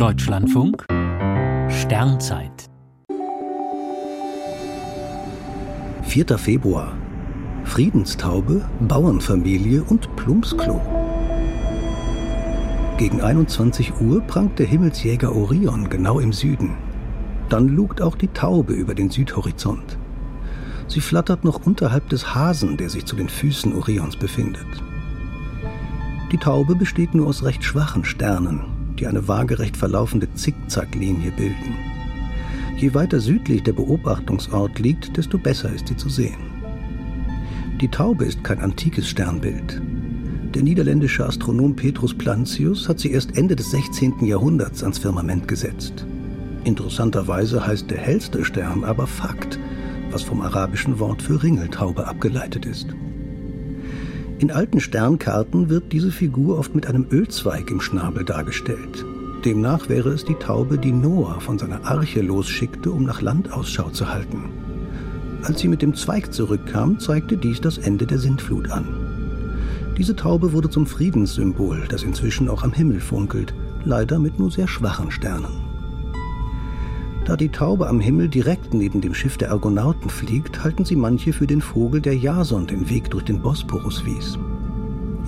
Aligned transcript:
Deutschlandfunk 0.00 0.86
Sternzeit 1.68 2.70
4. 6.04 6.38
Februar 6.38 6.96
Friedenstaube, 7.64 8.64
Bauernfamilie 8.80 9.82
und 9.82 10.16
Plumpsklo. 10.16 10.80
Gegen 12.96 13.20
21 13.20 14.00
Uhr 14.00 14.22
prangt 14.22 14.58
der 14.58 14.64
Himmelsjäger 14.64 15.36
Orion 15.36 15.90
genau 15.90 16.18
im 16.18 16.32
Süden. 16.32 16.78
Dann 17.50 17.68
lugt 17.68 18.00
auch 18.00 18.16
die 18.16 18.28
Taube 18.28 18.72
über 18.72 18.94
den 18.94 19.10
Südhorizont. 19.10 19.98
Sie 20.88 21.02
flattert 21.02 21.44
noch 21.44 21.66
unterhalb 21.66 22.08
des 22.08 22.34
Hasen, 22.34 22.78
der 22.78 22.88
sich 22.88 23.04
zu 23.04 23.16
den 23.16 23.28
Füßen 23.28 23.74
Orions 23.74 24.16
befindet. 24.16 24.64
Die 26.32 26.38
Taube 26.38 26.74
besteht 26.74 27.14
nur 27.14 27.26
aus 27.26 27.44
recht 27.44 27.62
schwachen 27.62 28.06
Sternen, 28.06 28.79
die 29.00 29.06
eine 29.06 29.26
waagerecht 29.26 29.76
verlaufende 29.76 30.32
Zickzacklinie 30.34 31.32
bilden. 31.32 31.74
Je 32.76 32.94
weiter 32.94 33.20
südlich 33.20 33.62
der 33.62 33.72
Beobachtungsort 33.72 34.78
liegt, 34.78 35.16
desto 35.16 35.38
besser 35.38 35.72
ist 35.72 35.88
sie 35.88 35.96
zu 35.96 36.08
sehen. 36.08 36.50
Die 37.80 37.88
Taube 37.88 38.24
ist 38.24 38.44
kein 38.44 38.60
antikes 38.60 39.08
Sternbild. 39.08 39.80
Der 40.54 40.62
niederländische 40.62 41.24
Astronom 41.24 41.76
Petrus 41.76 42.12
Plantius 42.12 42.88
hat 42.88 42.98
sie 42.98 43.12
erst 43.12 43.36
Ende 43.36 43.56
des 43.56 43.70
16. 43.70 44.24
Jahrhunderts 44.24 44.82
ans 44.82 44.98
Firmament 44.98 45.46
gesetzt. 45.48 46.04
Interessanterweise 46.64 47.66
heißt 47.66 47.90
der 47.90 47.98
hellste 47.98 48.44
Stern 48.44 48.84
aber 48.84 49.06
Fakt, 49.06 49.58
was 50.10 50.22
vom 50.22 50.42
arabischen 50.42 50.98
Wort 50.98 51.22
für 51.22 51.42
Ringeltaube 51.42 52.06
abgeleitet 52.06 52.66
ist. 52.66 52.88
In 54.40 54.50
alten 54.50 54.80
Sternkarten 54.80 55.68
wird 55.68 55.92
diese 55.92 56.10
Figur 56.10 56.58
oft 56.58 56.74
mit 56.74 56.86
einem 56.86 57.06
Ölzweig 57.10 57.70
im 57.70 57.78
Schnabel 57.78 58.24
dargestellt. 58.24 59.04
Demnach 59.44 59.90
wäre 59.90 60.08
es 60.08 60.24
die 60.24 60.34
Taube, 60.34 60.78
die 60.78 60.92
Noah 60.92 61.42
von 61.42 61.58
seiner 61.58 61.84
Arche 61.84 62.22
losschickte, 62.22 62.90
um 62.90 63.04
nach 63.04 63.20
Land 63.20 63.52
Ausschau 63.52 63.90
zu 63.90 64.10
halten. 64.10 64.44
Als 65.42 65.60
sie 65.60 65.68
mit 65.68 65.82
dem 65.82 65.94
Zweig 65.94 66.32
zurückkam, 66.32 66.98
zeigte 66.98 67.36
dies 67.36 67.60
das 67.60 67.76
Ende 67.76 68.06
der 68.06 68.18
Sintflut 68.18 68.70
an. 68.70 68.86
Diese 69.98 70.16
Taube 70.16 70.54
wurde 70.54 70.70
zum 70.70 70.86
Friedenssymbol, 70.86 71.84
das 71.90 72.02
inzwischen 72.02 72.48
auch 72.48 72.62
am 72.62 72.72
Himmel 72.72 73.00
funkelt, 73.00 73.52
leider 73.84 74.18
mit 74.18 74.38
nur 74.38 74.50
sehr 74.50 74.68
schwachen 74.68 75.10
Sternen. 75.10 75.69
Da 77.30 77.36
die 77.36 77.48
Taube 77.48 77.86
am 77.86 78.00
Himmel 78.00 78.28
direkt 78.28 78.74
neben 78.74 79.00
dem 79.00 79.14
Schiff 79.14 79.38
der 79.38 79.52
Argonauten 79.52 80.10
fliegt, 80.10 80.64
halten 80.64 80.84
sie 80.84 80.96
manche 80.96 81.32
für 81.32 81.46
den 81.46 81.60
Vogel, 81.60 82.00
der 82.00 82.16
Jason 82.16 82.66
den 82.66 82.90
Weg 82.90 83.08
durch 83.08 83.22
den 83.22 83.40
Bosporus 83.40 84.04
wies. 84.04 84.36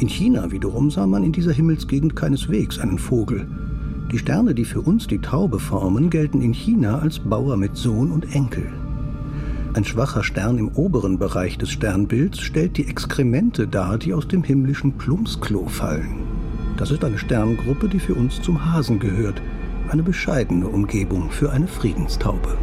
In 0.01 0.09
China 0.09 0.51
wiederum 0.51 0.91
sah 0.91 1.07
man 1.07 1.23
in 1.23 1.31
dieser 1.31 1.53
Himmelsgegend 1.53 2.17
keineswegs 2.17 2.81
einen 2.81 2.99
Vogel. 2.99 3.47
Die 4.11 4.19
Sterne, 4.19 4.53
die 4.53 4.65
für 4.65 4.81
uns 4.81 5.07
die 5.07 5.21
Taube 5.21 5.61
formen, 5.61 6.11
gelten 6.11 6.43
in 6.43 6.53
China 6.53 6.99
als 6.99 7.21
Bauer 7.21 7.57
mit 7.57 7.77
Sohn 7.77 8.11
und 8.11 8.35
Enkel. 8.35 8.67
Ein 9.75 9.85
schwacher 9.85 10.25
Stern 10.25 10.59
im 10.59 10.71
oberen 10.71 11.21
Bereich 11.21 11.57
des 11.57 11.71
Sternbilds 11.71 12.41
stellt 12.41 12.79
die 12.79 12.89
Exkremente 12.89 13.69
dar, 13.69 13.97
die 13.97 14.13
aus 14.13 14.27
dem 14.27 14.43
himmlischen 14.43 14.95
Plumpsklo 14.95 15.69
fallen. 15.69 16.17
Das 16.79 16.91
ist 16.91 17.05
eine 17.05 17.19
Sterngruppe, 17.19 17.89
die 17.89 18.01
für 18.01 18.15
uns 18.17 18.43
zum 18.43 18.73
Hasen 18.73 18.99
gehört– 18.99 19.41
eine 19.93 20.03
bescheidene 20.03 20.69
Umgebung 20.69 21.31
für 21.31 21.53
eine 21.53 21.69
Friedenstaube. 21.69 22.57